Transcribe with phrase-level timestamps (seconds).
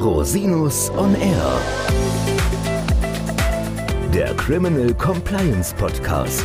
[0.00, 1.60] Rosinus on Air.
[4.14, 6.42] Der Criminal Compliance Podcast.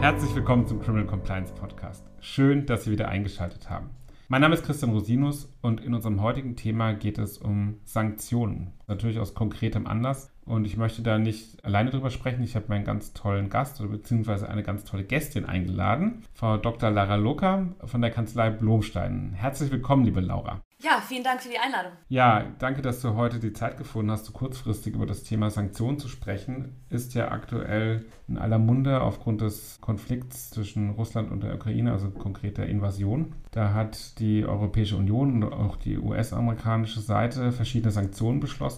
[0.00, 2.04] Herzlich willkommen zum Criminal Compliance Podcast.
[2.18, 3.90] Schön, dass Sie wieder eingeschaltet haben.
[4.26, 8.72] Mein Name ist Christian Rosinus und in unserem heutigen Thema geht es um Sanktionen.
[8.88, 10.30] Natürlich aus konkretem Anlass.
[10.44, 12.44] Und ich möchte da nicht alleine drüber sprechen.
[12.44, 16.90] Ich habe meinen ganz tollen Gast oder beziehungsweise eine ganz tolle Gästin eingeladen, Frau Dr.
[16.90, 19.32] Lara Loka von der Kanzlei Blomstein.
[19.34, 20.60] Herzlich willkommen, liebe Laura.
[20.82, 21.92] Ja, vielen Dank für die Einladung.
[22.08, 25.98] Ja, danke, dass du heute die Zeit gefunden hast, so kurzfristig über das Thema Sanktionen
[25.98, 26.76] zu sprechen.
[26.90, 32.10] Ist ja aktuell in aller Munde aufgrund des Konflikts zwischen Russland und der Ukraine, also
[32.10, 33.34] konkret der Invasion.
[33.52, 38.75] Da hat die Europäische Union und auch die US-amerikanische Seite verschiedene Sanktionen beschlossen.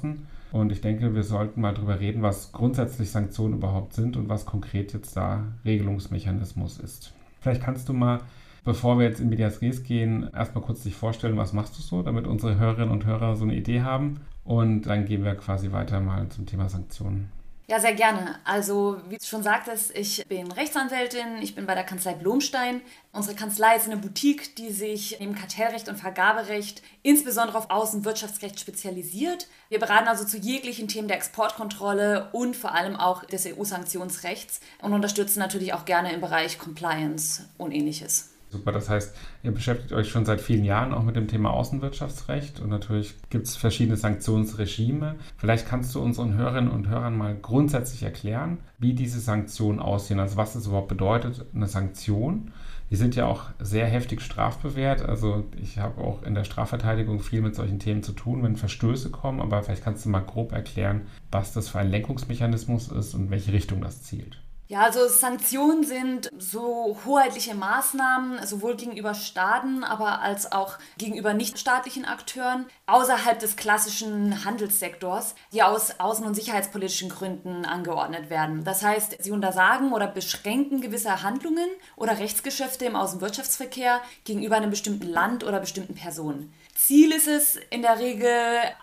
[0.50, 4.46] Und ich denke, wir sollten mal darüber reden, was grundsätzlich Sanktionen überhaupt sind und was
[4.46, 7.12] konkret jetzt da Regelungsmechanismus ist.
[7.40, 8.20] Vielleicht kannst du mal
[8.68, 12.02] Bevor wir jetzt in Medias Res gehen, erstmal kurz dich vorstellen, was machst du so,
[12.02, 14.20] damit unsere Hörerinnen und Hörer so eine Idee haben.
[14.44, 17.30] Und dann gehen wir quasi weiter mal zum Thema Sanktionen.
[17.70, 18.40] Ja, sehr gerne.
[18.44, 22.80] Also, wie du schon sagtest, ich bin Rechtsanwältin, ich bin bei der Kanzlei Blomstein.
[23.12, 29.48] Unsere Kanzlei ist eine Boutique, die sich neben Kartellrecht und Vergaberecht insbesondere auf Außenwirtschaftsrecht spezialisiert.
[29.68, 34.94] Wir beraten also zu jeglichen Themen der Exportkontrolle und vor allem auch des EU-Sanktionsrechts und
[34.94, 38.30] unterstützen natürlich auch gerne im Bereich Compliance und ähnliches.
[38.50, 42.60] Super, das heißt, ihr beschäftigt euch schon seit vielen Jahren auch mit dem Thema Außenwirtschaftsrecht
[42.60, 45.16] und natürlich gibt es verschiedene Sanktionsregime.
[45.36, 50.36] Vielleicht kannst du unseren Hörerinnen und Hörern mal grundsätzlich erklären, wie diese Sanktionen aussehen, also
[50.36, 52.52] was es überhaupt bedeutet, eine Sanktion.
[52.90, 55.02] Die sind ja auch sehr heftig strafbewehrt.
[55.02, 59.10] Also ich habe auch in der Strafverteidigung viel mit solchen Themen zu tun, wenn Verstöße
[59.10, 59.40] kommen.
[59.40, 63.52] Aber vielleicht kannst du mal grob erklären, was das für ein Lenkungsmechanismus ist und welche
[63.52, 64.40] Richtung das zielt.
[64.70, 72.04] Ja, also Sanktionen sind so hoheitliche Maßnahmen, sowohl gegenüber Staaten, aber als auch gegenüber nichtstaatlichen
[72.04, 78.62] Akteuren außerhalb des klassischen Handelssektors, die aus außen- und sicherheitspolitischen Gründen angeordnet werden.
[78.62, 85.06] Das heißt, sie untersagen oder beschränken gewisse Handlungen oder Rechtsgeschäfte im Außenwirtschaftsverkehr gegenüber einem bestimmten
[85.08, 86.52] Land oder bestimmten Personen.
[86.78, 88.30] Ziel ist es in der Regel,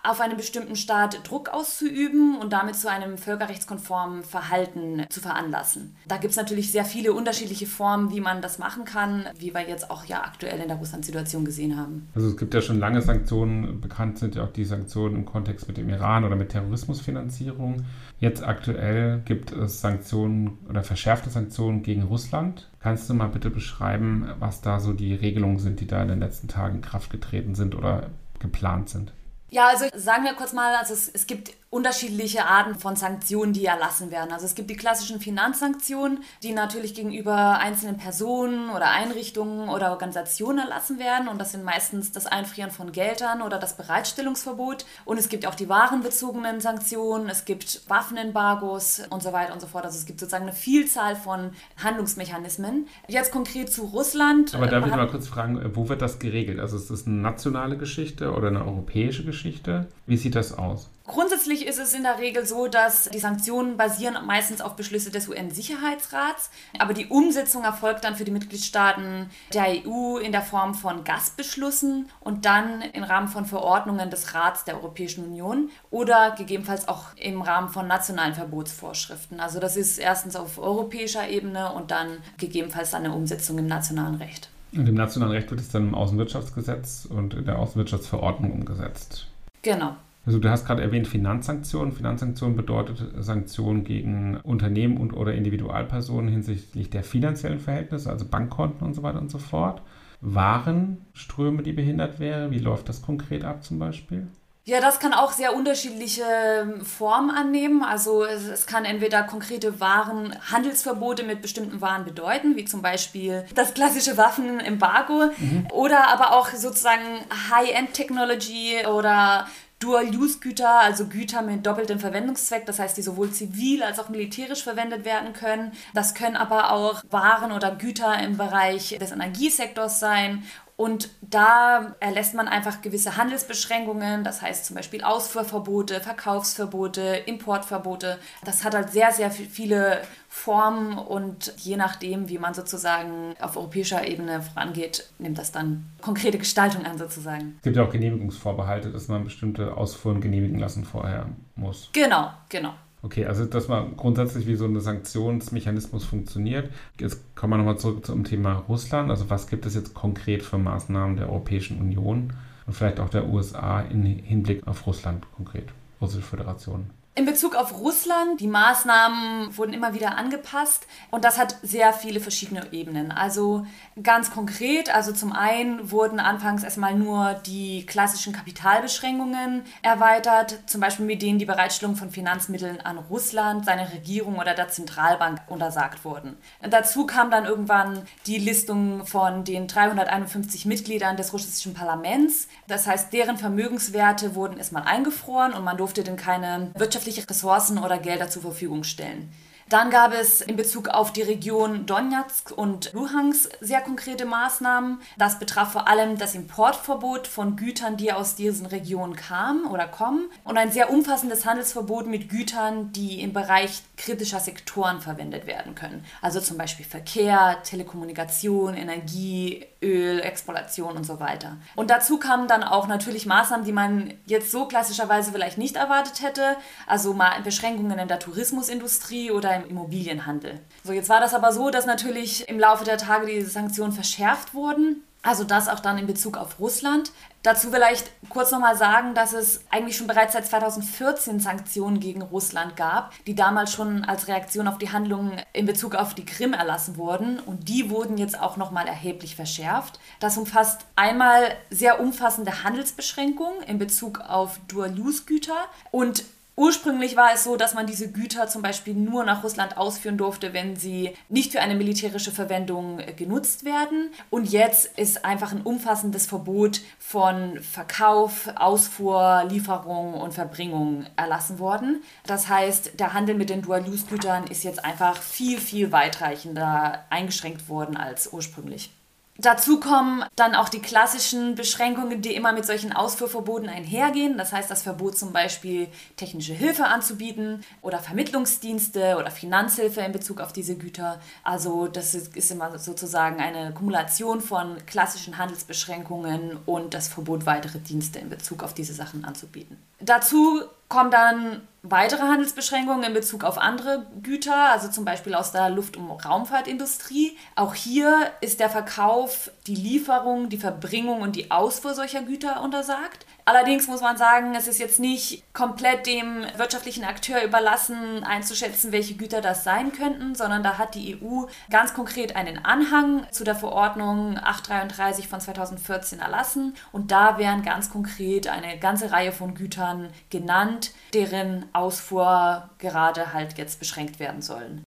[0.04, 5.96] auf einen bestimmten Staat Druck auszuüben und damit zu einem völkerrechtskonformen Verhalten zu veranlassen.
[6.06, 9.66] Da gibt es natürlich sehr viele unterschiedliche Formen, wie man das machen kann, wie wir
[9.66, 12.06] jetzt auch ja aktuell in der Russland-Situation gesehen haben.
[12.14, 15.66] Also es gibt ja schon lange Sanktionen, bekannt sind ja auch die Sanktionen im Kontext
[15.66, 17.86] mit dem Iran oder mit Terrorismusfinanzierung.
[18.20, 22.68] Jetzt aktuell gibt es Sanktionen oder verschärfte Sanktionen gegen Russland.
[22.86, 26.20] Kannst du mal bitte beschreiben, was da so die Regelungen sind, die da in den
[26.20, 29.12] letzten Tagen in Kraft getreten sind oder geplant sind?
[29.50, 33.66] Ja, also sagen wir kurz mal, also es, es gibt unterschiedliche Arten von Sanktionen, die
[33.66, 34.32] erlassen werden.
[34.32, 40.58] Also es gibt die klassischen Finanzsanktionen, die natürlich gegenüber einzelnen Personen oder Einrichtungen oder Organisationen
[40.58, 41.28] erlassen werden.
[41.28, 44.86] Und das sind meistens das Einfrieren von Geldern oder das Bereitstellungsverbot.
[45.04, 49.66] Und es gibt auch die warenbezogenen Sanktionen, es gibt Waffenembargos und so weiter und so
[49.66, 49.84] fort.
[49.84, 51.50] Also es gibt sozusagen eine Vielzahl von
[51.82, 52.86] Handlungsmechanismen.
[53.06, 54.54] Jetzt konkret zu Russland.
[54.54, 56.58] Aber darf ich mal kurz fragen, wo wird das geregelt?
[56.58, 59.88] Also ist das eine nationale Geschichte oder eine europäische Geschichte?
[60.06, 60.88] Wie sieht das aus?
[61.06, 65.28] Grundsätzlich ist es in der Regel so, dass die Sanktionen basieren meistens auf Beschlüsse des
[65.28, 71.04] UN-Sicherheitsrats, aber die Umsetzung erfolgt dann für die Mitgliedstaaten der EU in der Form von
[71.04, 77.04] Gastbeschlüssen und dann im Rahmen von Verordnungen des Rats der Europäischen Union oder gegebenenfalls auch
[77.16, 79.38] im Rahmen von nationalen Verbotsvorschriften.
[79.38, 84.50] Also das ist erstens auf europäischer Ebene und dann gegebenenfalls eine Umsetzung im nationalen Recht.
[84.72, 89.28] Und im nationalen Recht wird es dann im Außenwirtschaftsgesetz und in der Außenwirtschaftsverordnung umgesetzt.
[89.62, 89.96] Genau.
[90.26, 91.92] Also du hast gerade erwähnt Finanzsanktionen.
[91.92, 98.94] Finanzsanktionen bedeutet Sanktionen gegen Unternehmen und oder Individualpersonen hinsichtlich der finanziellen Verhältnisse, also Bankkonten und
[98.94, 99.82] so weiter und so fort.
[100.20, 104.26] Warenströme, die behindert wären, wie läuft das konkret ab zum Beispiel?
[104.68, 107.84] Ja, das kann auch sehr unterschiedliche ähm, Formen annehmen.
[107.84, 113.44] Also es, es, kann entweder konkrete Waren, Handelsverbote mit bestimmten Waren bedeuten, wie zum Beispiel
[113.54, 115.68] das klassische Waffenembargo, mhm.
[115.70, 117.04] oder aber auch sozusagen
[117.48, 119.46] High-End-Technology oder
[119.78, 125.04] Dual-Use-Güter, also Güter mit doppeltem Verwendungszweck, das heißt, die sowohl zivil als auch militärisch verwendet
[125.04, 125.72] werden können.
[125.92, 130.44] Das können aber auch Waren oder Güter im Bereich des Energiesektors sein
[130.76, 138.18] und da erlässt man einfach gewisse Handelsbeschränkungen, das heißt zum Beispiel Ausfuhrverbote, Verkaufsverbote, Importverbote.
[138.44, 144.06] Das hat halt sehr, sehr viele Formen und je nachdem, wie man sozusagen auf europäischer
[144.06, 147.54] Ebene vorangeht, nimmt das dann konkrete Gestaltung an sozusagen.
[147.56, 151.88] Es gibt ja auch Genehmigungsvorbehalte, dass man bestimmte Ausfuhren genehmigen lassen vorher muss.
[151.94, 152.74] Genau, genau.
[153.06, 156.72] Okay, also das war grundsätzlich, wie so ein Sanktionsmechanismus funktioniert.
[156.98, 159.10] Jetzt kommen wir nochmal zurück zum Thema Russland.
[159.10, 162.32] Also was gibt es jetzt konkret für Maßnahmen der Europäischen Union
[162.66, 165.68] und vielleicht auch der USA im Hinblick auf Russland konkret,
[166.00, 166.90] Russische Föderation?
[167.18, 172.20] In Bezug auf Russland, die Maßnahmen wurden immer wieder angepasst und das hat sehr viele
[172.20, 173.10] verschiedene Ebenen.
[173.10, 173.66] Also
[174.02, 181.06] ganz konkret, also zum einen wurden anfangs erstmal nur die klassischen Kapitalbeschränkungen erweitert, zum Beispiel
[181.06, 186.36] mit denen die Bereitstellung von Finanzmitteln an Russland, seine Regierung oder der Zentralbank untersagt wurden.
[186.68, 192.46] Dazu kam dann irgendwann die Listung von den 351 Mitgliedern des russischen Parlaments.
[192.68, 197.78] Das heißt, deren Vermögenswerte wurden erstmal eingefroren und man durfte dann keine wirtschaftlichen wirtschaftliche Ressourcen
[197.78, 199.30] oder Gelder zur Verfügung stellen.
[199.68, 205.00] Dann gab es in Bezug auf die Region Donetsk und Luhansk sehr konkrete Maßnahmen.
[205.18, 210.28] Das betraf vor allem das Importverbot von Gütern, die aus diesen Regionen kamen oder kommen
[210.44, 216.04] und ein sehr umfassendes Handelsverbot mit Gütern, die im Bereich kritischer Sektoren verwendet werden können.
[216.22, 221.56] Also zum Beispiel Verkehr, Telekommunikation, Energie, Öl, Exploration und so weiter.
[221.74, 226.22] Und dazu kamen dann auch natürlich Maßnahmen, die man jetzt so klassischerweise vielleicht nicht erwartet
[226.22, 226.56] hätte.
[226.86, 230.60] Also mal Beschränkungen in der Tourismusindustrie oder im Immobilienhandel.
[230.84, 234.54] So, jetzt war das aber so, dass natürlich im Laufe der Tage diese Sanktionen verschärft
[234.54, 235.02] wurden.
[235.26, 237.10] Also das auch dann in Bezug auf Russland.
[237.42, 242.76] Dazu vielleicht kurz nochmal sagen, dass es eigentlich schon bereits seit 2014 Sanktionen gegen Russland
[242.76, 246.96] gab, die damals schon als Reaktion auf die Handlungen in Bezug auf die Krim erlassen
[246.96, 247.40] wurden.
[247.40, 249.98] Und die wurden jetzt auch nochmal erheblich verschärft.
[250.20, 255.58] Das umfasst einmal sehr umfassende Handelsbeschränkungen in Bezug auf Dual-Use-Güter
[255.90, 256.22] und
[256.58, 260.54] Ursprünglich war es so, dass man diese Güter zum Beispiel nur nach Russland ausführen durfte,
[260.54, 264.10] wenn sie nicht für eine militärische Verwendung äh, genutzt werden.
[264.30, 272.02] Und jetzt ist einfach ein umfassendes Verbot von Verkauf, Ausfuhr, Lieferung und Verbringung erlassen worden.
[272.24, 277.98] Das heißt, der Handel mit den Dual-Use-Gütern ist jetzt einfach viel, viel weitreichender eingeschränkt worden
[277.98, 278.95] als ursprünglich.
[279.38, 284.38] Dazu kommen dann auch die klassischen Beschränkungen, die immer mit solchen Ausfuhrverboten einhergehen.
[284.38, 290.40] Das heißt, das Verbot zum Beispiel technische Hilfe anzubieten oder Vermittlungsdienste oder Finanzhilfe in Bezug
[290.40, 291.20] auf diese Güter.
[291.44, 298.18] Also das ist immer sozusagen eine Kumulation von klassischen Handelsbeschränkungen und das Verbot, weitere Dienste
[298.18, 299.76] in Bezug auf diese Sachen anzubieten.
[300.00, 305.70] Dazu kommen dann weitere Handelsbeschränkungen in Bezug auf andere Güter, also zum Beispiel aus der
[305.70, 307.36] Luft- und Raumfahrtindustrie.
[307.54, 313.26] Auch hier ist der Verkauf, die Lieferung, die Verbringung und die Ausfuhr solcher Güter untersagt.
[313.48, 319.14] Allerdings muss man sagen, es ist jetzt nicht komplett dem wirtschaftlichen Akteur überlassen, einzuschätzen, welche
[319.14, 323.54] Güter das sein könnten, sondern da hat die EU ganz konkret einen Anhang zu der
[323.54, 330.10] Verordnung 833 von 2014 erlassen und da wären ganz konkret eine ganze Reihe von Gütern
[330.28, 334.84] genannt, deren Ausfuhr gerade halt jetzt beschränkt werden sollen.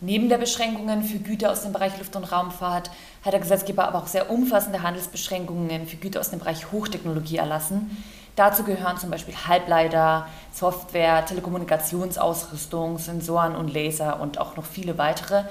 [0.00, 2.90] Neben der Beschränkungen für Güter aus dem Bereich Luft- und Raumfahrt
[3.24, 8.02] hat der Gesetzgeber aber auch sehr umfassende Handelsbeschränkungen für Güter aus dem Bereich Hochtechnologie erlassen.
[8.34, 15.44] Dazu gehören zum Beispiel Halbleiter, Software, Telekommunikationsausrüstung, Sensoren und Laser und auch noch viele weitere.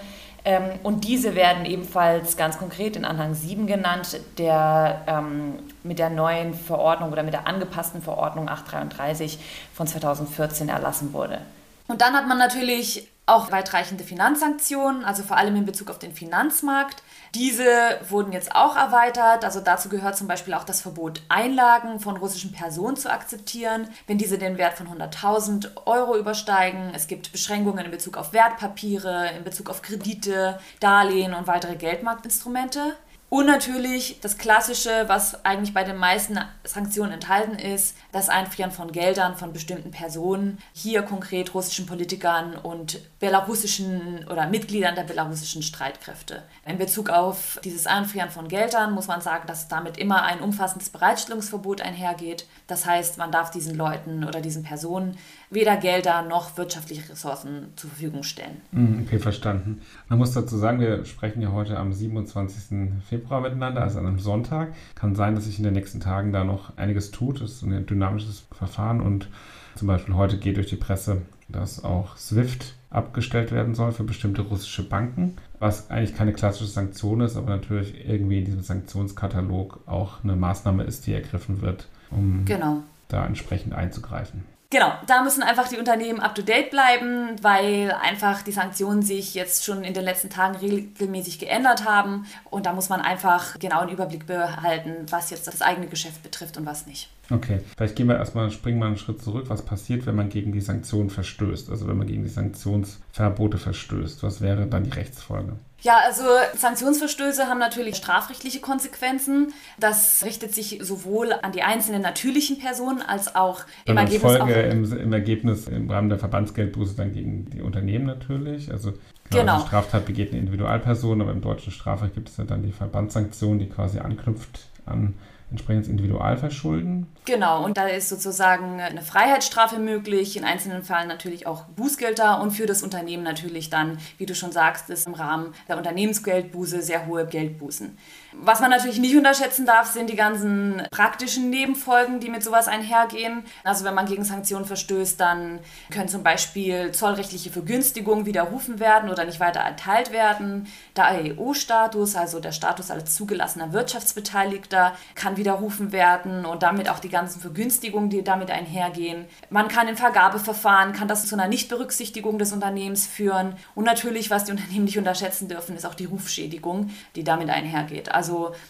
[0.43, 6.09] Ähm, und diese werden ebenfalls ganz konkret in Anhang 7 genannt, der ähm, mit der
[6.09, 9.39] neuen Verordnung oder mit der angepassten Verordnung 833
[9.73, 11.41] von 2014 erlassen wurde.
[11.87, 16.13] Und dann hat man natürlich auch weitreichende Finanzsanktionen, also vor allem in Bezug auf den
[16.13, 17.03] Finanzmarkt.
[17.33, 19.45] Diese wurden jetzt auch erweitert.
[19.45, 24.17] Also dazu gehört zum Beispiel auch das Verbot, Einlagen von russischen Personen zu akzeptieren, wenn
[24.17, 26.91] diese den Wert von 100.000 Euro übersteigen.
[26.93, 32.97] Es gibt Beschränkungen in Bezug auf Wertpapiere, in Bezug auf Kredite, Darlehen und weitere Geldmarktinstrumente.
[33.33, 38.91] Und natürlich das Klassische, was eigentlich bei den meisten Sanktionen enthalten ist, das Einfrieren von
[38.91, 46.43] Geldern von bestimmten Personen, hier konkret russischen Politikern und belarussischen oder Mitgliedern der belarussischen Streitkräfte.
[46.65, 50.89] In Bezug auf dieses Einfrieren von Geldern muss man sagen, dass damit immer ein umfassendes
[50.89, 52.45] Bereitstellungsverbot einhergeht.
[52.67, 55.17] Das heißt, man darf diesen Leuten oder diesen Personen
[55.49, 58.59] weder Gelder noch wirtschaftliche Ressourcen zur Verfügung stellen.
[58.73, 59.81] Hm, okay, verstanden.
[60.09, 62.91] Man muss dazu sagen, wir sprechen ja heute am 27.
[63.07, 64.73] Februar miteinander, also an einem Sonntag.
[64.95, 67.41] Kann sein, dass sich in den nächsten Tagen da noch einiges tut.
[67.41, 69.29] Das ist ein dynamisches Verfahren und
[69.75, 74.41] zum Beispiel heute geht durch die Presse, dass auch SWIFT abgestellt werden soll für bestimmte
[74.41, 80.23] russische Banken, was eigentlich keine klassische Sanktion ist, aber natürlich irgendwie in diesem Sanktionskatalog auch
[80.23, 82.83] eine Maßnahme ist, die ergriffen wird, um genau.
[83.07, 84.43] da entsprechend einzugreifen.
[84.71, 89.83] Genau, da müssen einfach die Unternehmen up-to-date bleiben, weil einfach die Sanktionen sich jetzt schon
[89.83, 94.25] in den letzten Tagen regelmäßig geändert haben und da muss man einfach genau einen Überblick
[94.27, 97.09] behalten, was jetzt das eigene Geschäft betrifft und was nicht.
[97.31, 99.45] Okay, vielleicht gehen wir erstmal, springen wir einen Schritt zurück.
[99.47, 101.69] Was passiert, wenn man gegen die Sanktionen verstößt?
[101.69, 104.21] Also wenn man gegen die Sanktionsverbote verstößt?
[104.23, 105.53] Was wäre dann die Rechtsfolge?
[105.81, 106.23] Ja, also
[106.55, 109.53] Sanktionsverstöße haben natürlich strafrechtliche Konsequenzen.
[109.79, 114.37] Das richtet sich sowohl an die einzelnen natürlichen Personen als auch im Dann Ergebnis.
[114.37, 118.71] Folge im, im, Ergebnis im Rahmen der Verbandsgeldbuße dann gegen die Unternehmen natürlich.
[118.71, 118.93] Also
[119.31, 119.57] genau.
[119.57, 123.57] die Straftat begeht eine Individualperson, aber im deutschen Strafrecht gibt es ja dann die Verbandssanktion,
[123.57, 125.15] die quasi anknüpft an
[125.51, 127.07] entsprechendes Individualverschulden.
[127.25, 132.51] Genau, und da ist sozusagen eine Freiheitsstrafe möglich, in einzelnen Fällen natürlich auch Bußgelder und
[132.51, 137.05] für das Unternehmen natürlich dann, wie du schon sagst, ist im Rahmen der Unternehmensgeldbuße sehr
[137.05, 137.97] hohe Geldbußen.
[138.33, 143.43] Was man natürlich nicht unterschätzen darf, sind die ganzen praktischen Nebenfolgen, die mit sowas einhergehen.
[143.65, 145.59] Also wenn man gegen Sanktionen verstößt, dann
[145.91, 150.67] können zum Beispiel zollrechtliche Vergünstigungen widerrufen werden oder nicht weiter erteilt werden.
[150.95, 157.09] Der AEO-Status, also der Status als zugelassener Wirtschaftsbeteiligter, kann widerrufen werden und damit auch die
[157.09, 159.25] ganzen Vergünstigungen, die damit einhergehen.
[159.49, 163.57] Man kann in Vergabeverfahren, kann das zu einer Nichtberücksichtigung des Unternehmens führen.
[163.75, 168.09] Und natürlich, was die Unternehmen nicht unterschätzen dürfen, ist auch die Rufschädigung, die damit einhergeht.
[168.09, 168.20] Also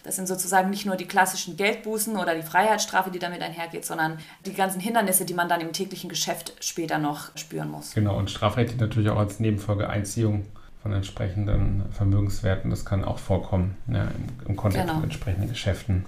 [0.04, 4.18] das sind sozusagen nicht nur die klassischen Geldbußen oder die Freiheitsstrafe, die damit einhergeht, sondern
[4.46, 7.94] die ganzen Hindernisse, die man dann im täglichen Geschäft später noch spüren muss.
[7.94, 10.46] Genau, und strafrechtlich natürlich auch als Nebenfolge Einziehung
[10.82, 12.70] von entsprechenden Vermögenswerten.
[12.70, 14.94] Das kann auch vorkommen ja, im, im, Kontext genau.
[14.94, 16.04] von entsprechenden Geschäften.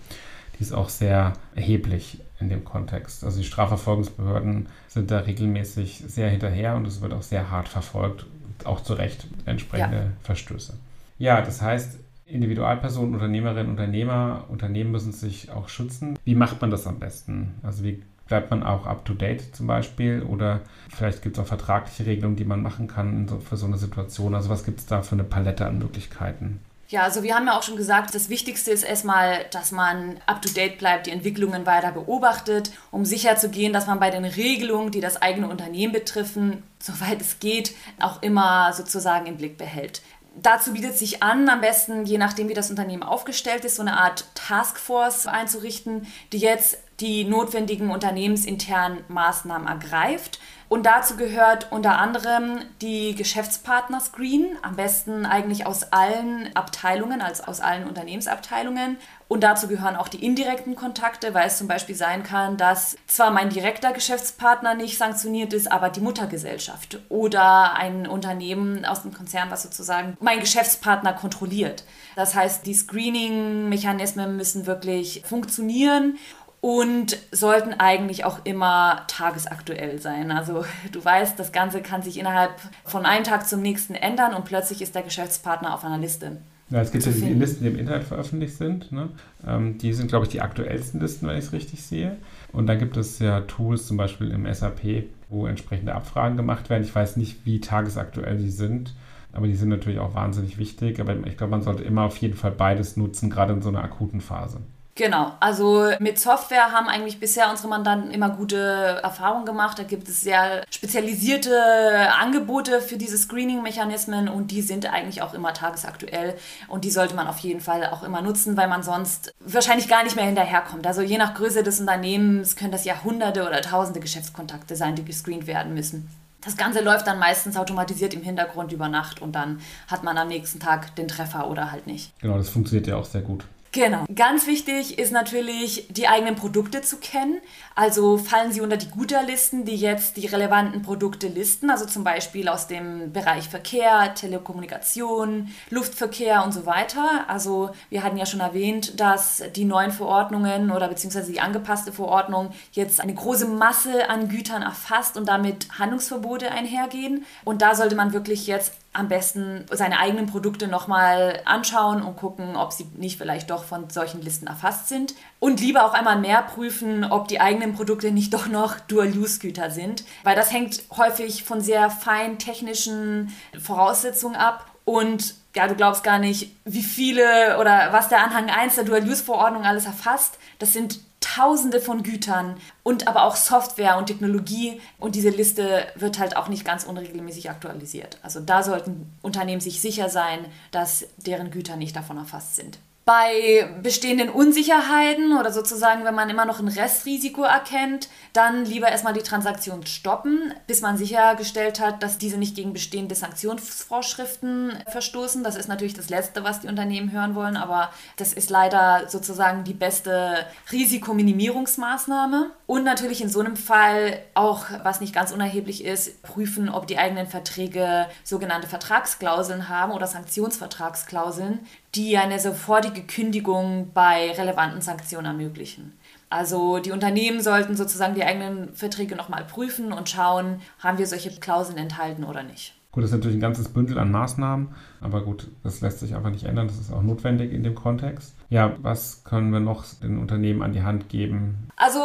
[0.59, 3.25] Die ist auch sehr erheblich in dem Kontext.
[3.25, 8.27] Also die Strafverfolgungsbehörden sind da regelmäßig sehr hinterher und es wird auch sehr hart verfolgt,
[8.65, 10.13] auch zu Recht entsprechende ja.
[10.23, 10.75] Verstöße.
[11.19, 16.19] Ja, das heißt, Individualpersonen, Unternehmerinnen, Unternehmer, Unternehmen müssen sich auch schützen.
[16.25, 17.55] Wie macht man das am besten?
[17.63, 20.23] Also wie bleibt man auch up-to-date zum Beispiel?
[20.23, 24.35] Oder vielleicht gibt es auch vertragliche Regelungen, die man machen kann für so eine Situation.
[24.35, 26.61] Also was gibt es da für eine Palette an Möglichkeiten?
[26.89, 30.79] Ja, also wir haben ja auch schon gesagt, das Wichtigste ist erstmal, dass man up-to-date
[30.79, 35.49] bleibt, die Entwicklungen weiter beobachtet, um sicherzugehen, dass man bei den Regelungen, die das eigene
[35.49, 40.03] Unternehmen betreffen, soweit es geht, auch immer sozusagen im Blick behält.
[40.37, 43.97] Dazu bietet sich an, am besten, je nachdem wie das Unternehmen aufgestellt ist, so eine
[43.97, 50.39] Art Taskforce einzurichten, die jetzt die notwendigen unternehmensinternen Maßnahmen ergreift
[50.75, 57.61] und dazu gehört unter anderem die Geschäftspartner-Screen, am besten eigentlich aus allen Abteilungen, also aus
[57.61, 58.97] allen Unternehmensabteilungen.
[59.29, 63.31] Und dazu gehören auch die indirekten Kontakte, weil es zum Beispiel sein kann, dass zwar
[63.31, 69.51] mein direkter Geschäftspartner nicht sanktioniert ist, aber die Muttergesellschaft oder ein Unternehmen aus dem Konzern,
[69.51, 71.85] was sozusagen mein Geschäftspartner kontrolliert.
[72.17, 76.19] Das heißt, die Screening-Mechanismen müssen wirklich funktionieren
[76.65, 80.31] und sollten eigentlich auch immer tagesaktuell sein.
[80.31, 82.53] Also du weißt, das Ganze kann sich innerhalb
[82.87, 86.39] von einem Tag zum nächsten ändern und plötzlich ist der Geschäftspartner auf einer Liste.
[86.71, 88.91] Ja, es gibt ja die Listen, die im Internet veröffentlicht sind.
[88.93, 89.11] Ne?
[89.47, 92.17] Ähm, die sind, glaube ich, die aktuellsten Listen, wenn ich es richtig sehe.
[92.51, 96.83] Und dann gibt es ja Tools, zum Beispiel im SAP, wo entsprechende Abfragen gemacht werden.
[96.83, 98.95] Ich weiß nicht, wie tagesaktuell sie sind,
[99.35, 100.99] aber die sind natürlich auch wahnsinnig wichtig.
[100.99, 103.85] Aber ich glaube, man sollte immer auf jeden Fall beides nutzen, gerade in so einer
[103.85, 104.61] akuten Phase.
[104.97, 109.77] Genau, also mit Software haben eigentlich bisher unsere Mandanten immer gute Erfahrungen gemacht.
[109.77, 115.53] Da gibt es sehr spezialisierte Angebote für diese Screening-Mechanismen und die sind eigentlich auch immer
[115.53, 116.35] tagesaktuell
[116.69, 120.05] und die sollte man auf jeden Fall auch immer nutzen, weil man sonst wahrscheinlich gar
[120.05, 120.87] nicht mehr hinterherkommt.
[120.87, 125.05] Also je nach Größe des Unternehmens können das ja hunderte oder tausende Geschäftskontakte sein, die
[125.05, 126.09] gescreent werden müssen.
[126.45, 130.29] Das Ganze läuft dann meistens automatisiert im Hintergrund über Nacht und dann hat man am
[130.29, 132.13] nächsten Tag den Treffer oder halt nicht.
[132.21, 133.45] Genau, das funktioniert ja auch sehr gut.
[133.75, 134.05] Genau.
[134.15, 137.41] Ganz wichtig ist natürlich, die eigenen Produkte zu kennen.
[137.75, 142.49] Also fallen sie unter die Guterlisten, die jetzt die relevanten Produkte listen, also zum Beispiel
[142.49, 147.25] aus dem Bereich Verkehr, Telekommunikation, Luftverkehr und so weiter.
[147.27, 152.53] Also wir hatten ja schon erwähnt, dass die neuen Verordnungen oder beziehungsweise die angepasste Verordnung
[152.71, 157.27] jetzt eine große Masse an Gütern erfasst und damit Handlungsverbote einhergehen.
[157.43, 162.57] Und da sollte man wirklich jetzt am besten seine eigenen Produkte nochmal anschauen und gucken,
[162.57, 165.15] ob sie nicht vielleicht doch von solchen Listen erfasst sind.
[165.41, 170.05] Und lieber auch einmal mehr prüfen, ob die eigenen Produkte nicht doch noch Dual-Use-Güter sind,
[170.23, 174.65] weil das hängt häufig von sehr fein technischen Voraussetzungen ab.
[174.85, 179.65] Und ja, du glaubst gar nicht, wie viele oder was der Anhang 1 der Dual-Use-Verordnung
[179.65, 180.39] alles erfasst.
[180.61, 184.79] Das sind Tausende von Gütern und aber auch Software und Technologie.
[184.99, 188.19] Und diese Liste wird halt auch nicht ganz unregelmäßig aktualisiert.
[188.23, 192.79] Also da sollten Unternehmen sich sicher sein, dass deren Güter nicht davon erfasst sind.
[193.05, 199.13] Bei bestehenden Unsicherheiten oder sozusagen, wenn man immer noch ein Restrisiko erkennt, dann lieber erstmal
[199.13, 205.45] die Transaktion stoppen, bis man sichergestellt hat, dass diese nicht gegen bestehende Sanktionsvorschriften verstoßen.
[205.45, 209.65] Das ist natürlich das Letzte, was die Unternehmen hören wollen, aber das ist leider sozusagen
[209.65, 212.51] die beste Risikominimierungsmaßnahme.
[212.67, 216.97] Und natürlich in so einem Fall auch, was nicht ganz unerheblich ist, prüfen, ob die
[216.97, 225.99] eigenen Verträge sogenannte Vertragsklauseln haben oder Sanktionsvertragsklauseln, die eine sofortige Kündigung bei relevanten Sanktionen ermöglichen.
[226.31, 231.31] Also die Unternehmen sollten sozusagen die eigenen Verträge nochmal prüfen und schauen, haben wir solche
[231.31, 232.75] Klauseln enthalten oder nicht.
[232.95, 234.69] Gut, das ist natürlich ein ganzes Bündel an Maßnahmen,
[235.01, 236.69] aber gut, das lässt sich einfach nicht ändern.
[236.69, 238.37] Das ist auch notwendig in dem Kontext.
[238.51, 241.67] Ja, was können wir noch den Unternehmen an die Hand geben?
[241.75, 241.99] Also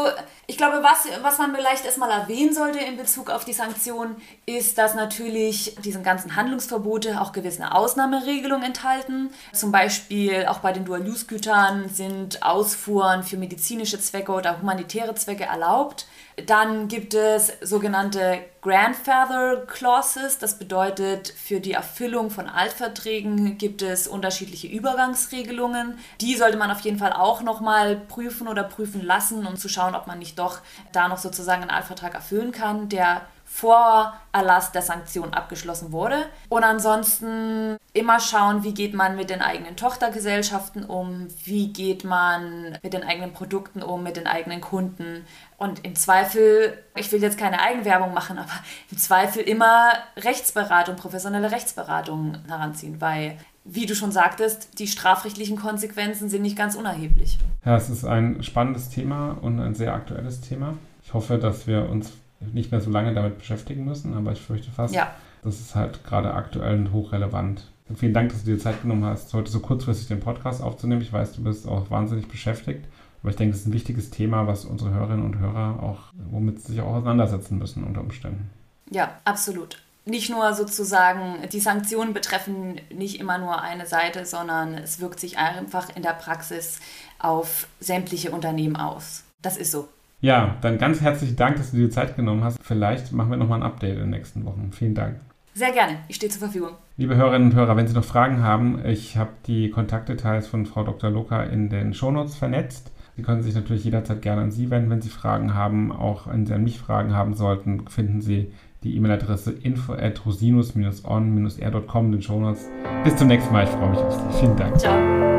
[0.47, 4.15] ich glaube, was, was man vielleicht erstmal erwähnen sollte in Bezug auf die Sanktionen,
[4.47, 9.29] ist, dass natürlich diese ganzen Handlungsverbote auch gewisse Ausnahmeregelungen enthalten.
[9.53, 16.07] Zum Beispiel auch bei den Dual-Use-Gütern sind Ausfuhren für medizinische Zwecke oder humanitäre Zwecke erlaubt.
[16.45, 20.37] Dann gibt es sogenannte Grandfather Clauses.
[20.37, 25.97] Das bedeutet, für die Erfüllung von Altverträgen gibt es unterschiedliche Übergangsregelungen.
[26.21, 29.95] Die sollte man auf jeden Fall auch nochmal prüfen oder prüfen lassen, um zu schauen,
[29.95, 30.59] ob man nicht doch
[30.91, 36.27] da noch sozusagen einen Altvertrag erfüllen kann, der vor Erlass der Sanktion abgeschlossen wurde.
[36.49, 42.77] Und ansonsten immer schauen, wie geht man mit den eigenen Tochtergesellschaften um, wie geht man
[42.83, 45.25] mit den eigenen Produkten um, mit den eigenen Kunden.
[45.57, 48.53] Und im Zweifel, ich will jetzt keine Eigenwerbung machen, aber
[48.91, 56.29] im Zweifel immer Rechtsberatung, professionelle Rechtsberatung heranziehen, weil wie du schon sagtest, die strafrechtlichen Konsequenzen
[56.29, 57.37] sind nicht ganz unerheblich.
[57.65, 60.75] Ja, es ist ein spannendes Thema und ein sehr aktuelles Thema.
[61.03, 64.71] Ich hoffe, dass wir uns nicht mehr so lange damit beschäftigen müssen, aber ich fürchte
[64.71, 65.13] fast, ja.
[65.43, 67.63] das ist halt gerade aktuell und hochrelevant.
[67.95, 71.01] Vielen Dank, dass du dir Zeit genommen hast, heute so kurzfristig den Podcast aufzunehmen.
[71.01, 72.85] Ich weiß, du bist auch wahnsinnig beschäftigt,
[73.21, 76.61] aber ich denke, es ist ein wichtiges Thema, was unsere Hörerinnen und Hörer auch, womit
[76.61, 78.49] sie sich auch auseinandersetzen müssen unter Umständen.
[78.91, 79.81] Ja, absolut.
[80.05, 85.37] Nicht nur sozusagen, die Sanktionen betreffen nicht immer nur eine Seite, sondern es wirkt sich
[85.37, 86.79] einfach in der Praxis
[87.19, 89.23] auf sämtliche Unternehmen aus.
[89.41, 89.87] Das ist so.
[90.21, 92.59] Ja, dann ganz herzlichen Dank, dass du dir Zeit genommen hast.
[92.61, 94.71] Vielleicht machen wir nochmal ein Update in den nächsten Wochen.
[94.71, 95.15] Vielen Dank.
[95.53, 96.71] Sehr gerne, ich stehe zur Verfügung.
[96.97, 100.83] Liebe Hörerinnen und Hörer, wenn Sie noch Fragen haben, ich habe die Kontaktdetails von Frau
[100.83, 101.09] Dr.
[101.09, 102.91] Loka in den Shownotes vernetzt.
[103.15, 105.91] Sie können sich natürlich jederzeit gerne an Sie wenden, wenn Sie Fragen haben.
[105.91, 108.53] Auch wenn Sie an mich Fragen haben sollten, finden Sie
[108.83, 112.69] die E-Mail-Adresse info at rosinus-on-r.com in den Shownotes.
[113.03, 114.39] Bis zum nächsten Mal, ich freue mich auf Sie.
[114.39, 114.79] Vielen Dank.
[114.79, 115.38] Ciao.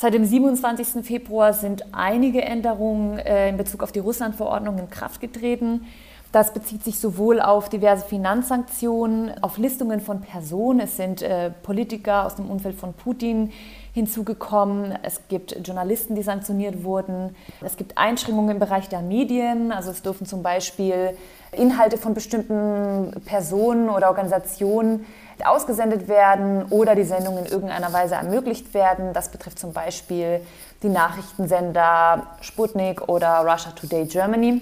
[0.00, 1.04] Seit dem 27.
[1.04, 5.84] Februar sind einige Änderungen äh, in Bezug auf die Russland-Verordnung in Kraft getreten.
[6.32, 10.80] Das bezieht sich sowohl auf diverse Finanzsanktionen, auf Listungen von Personen.
[10.80, 13.50] Es sind äh, Politiker aus dem Umfeld von Putin
[13.92, 14.98] hinzugekommen.
[15.02, 17.34] Es gibt Journalisten, die sanktioniert wurden.
[17.60, 19.72] Es gibt Einschränkungen im Bereich der Medien.
[19.72, 21.16] Also es dürfen zum Beispiel
[21.52, 25.04] Inhalte von bestimmten Personen oder Organisationen
[25.44, 29.12] ausgesendet werden oder die Sendung in irgendeiner Weise ermöglicht werden.
[29.12, 30.40] Das betrifft zum Beispiel
[30.82, 34.60] die Nachrichtensender Sputnik oder Russia Today Germany.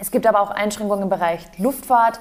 [0.00, 2.20] Es gibt aber auch Einschränkungen im Bereich Luftfahrt.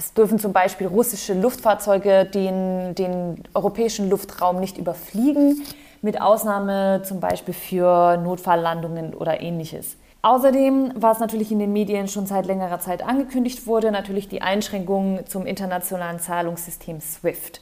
[0.00, 5.62] Es dürfen zum Beispiel russische Luftfahrzeuge den, den europäischen Luftraum nicht überfliegen,
[6.00, 9.98] mit Ausnahme zum Beispiel für Notfalllandungen oder ähnliches.
[10.22, 15.26] Außerdem, was natürlich in den Medien schon seit längerer Zeit angekündigt wurde, natürlich die Einschränkungen
[15.26, 17.60] zum internationalen Zahlungssystem SWIFT.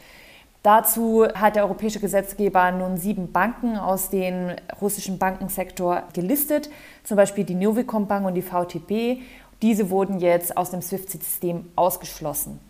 [0.62, 6.70] Dazu hat der europäische Gesetzgeber nun sieben Banken aus dem russischen Bankensektor gelistet,
[7.02, 9.22] zum Beispiel die Novicom Bank und die VTB.
[9.62, 12.60] Diese wurden jetzt aus dem SWIFT-System ausgeschlossen.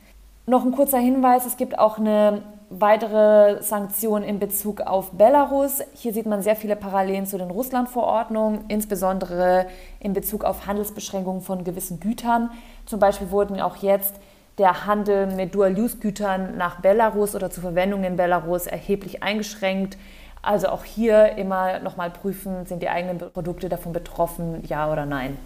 [0.47, 5.83] Noch ein kurzer Hinweis, es gibt auch eine weitere Sanktionen in Bezug auf Belarus.
[5.95, 9.67] Hier sieht man sehr viele Parallelen zu den Russland-Verordnungen, insbesondere
[10.01, 12.51] in Bezug auf Handelsbeschränkungen von gewissen Gütern.
[12.87, 14.15] Zum Beispiel wurden auch jetzt
[14.57, 19.99] der Handel mit Dual-Use-Gütern nach Belarus oder zur Verwendung in Belarus erheblich eingeschränkt.
[20.41, 25.37] Also auch hier immer nochmal prüfen, sind die eigenen Produkte davon betroffen, ja oder nein.